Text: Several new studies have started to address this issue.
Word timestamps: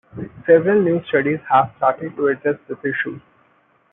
Several 0.47 0.81
new 0.81 1.03
studies 1.09 1.37
have 1.47 1.73
started 1.77 2.15
to 2.15 2.29
address 2.29 2.57
this 2.67 2.79
issue. 2.83 3.19